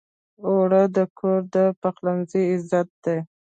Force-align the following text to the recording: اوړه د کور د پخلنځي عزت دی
اوړه 0.47 0.83
د 0.95 0.97
کور 1.17 1.39
د 1.55 1.57
پخلنځي 1.81 2.43
عزت 2.53 2.89
دی 3.03 3.17